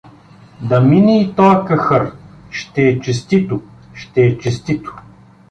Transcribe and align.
Да 0.69 0.79
мине 0.81 1.21
и 1.23 1.33
тоя 1.35 1.65
кахър…— 1.65 2.11
Ще 2.51 2.81
е 2.87 2.99
честито, 2.99 3.61
ще 3.93 4.21
е 4.21 4.37
честито! 4.37 4.95